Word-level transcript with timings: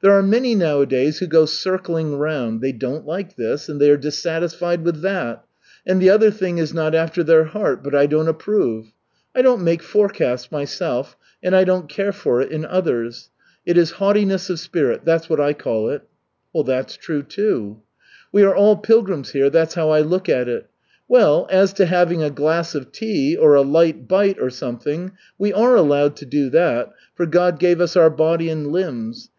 "There 0.00 0.12
are 0.12 0.22
many 0.22 0.54
nowadays 0.54 1.18
who 1.18 1.26
go 1.26 1.44
circling 1.44 2.16
round. 2.16 2.62
They 2.62 2.72
don't 2.72 3.04
like 3.04 3.36
this 3.36 3.68
and 3.68 3.78
they 3.78 3.90
are 3.90 3.98
dissatisfied 3.98 4.82
with 4.82 5.02
that, 5.02 5.44
and 5.86 6.00
the 6.00 6.08
other 6.08 6.30
thing 6.30 6.56
is 6.56 6.72
not 6.72 6.94
after 6.94 7.22
their 7.22 7.44
heart, 7.44 7.84
but 7.84 7.94
I 7.94 8.06
don't 8.06 8.28
approve. 8.28 8.86
I 9.34 9.42
don't 9.42 9.62
make 9.62 9.82
forecasts 9.82 10.50
myself, 10.50 11.18
and 11.42 11.54
I 11.54 11.64
don't 11.64 11.86
care 11.86 12.12
for 12.12 12.40
it 12.40 12.50
in 12.50 12.64
others. 12.64 13.28
It 13.66 13.76
is 13.76 13.90
haughtiness 13.90 14.48
of 14.48 14.58
spirit 14.58 15.02
that's 15.04 15.28
what 15.28 15.38
I 15.38 15.52
call 15.52 15.90
it." 15.90 16.00
"That's 16.64 16.96
true, 16.96 17.22
too." 17.22 17.82
"We 18.32 18.44
are 18.44 18.56
all 18.56 18.74
pilgrims 18.78 19.32
here, 19.32 19.50
that's 19.50 19.74
how 19.74 19.90
I 19.90 20.00
look 20.00 20.30
at 20.30 20.48
it. 20.48 20.66
Well, 21.08 21.46
as 21.50 21.74
to 21.74 21.84
having 21.84 22.22
a 22.22 22.30
glass 22.30 22.74
of 22.74 22.90
tea, 22.90 23.36
or 23.36 23.54
a 23.54 23.60
light 23.60 24.08
bite, 24.08 24.40
or 24.40 24.48
something, 24.48 25.12
we 25.38 25.52
are 25.52 25.76
allowed 25.76 26.16
to 26.16 26.24
do 26.24 26.48
that, 26.48 26.88
for 27.14 27.26
God 27.26 27.58
gave 27.58 27.82
us 27.82 27.96
our 27.98 28.08
body 28.08 28.48
and 28.48 28.68
limbs. 28.72 29.26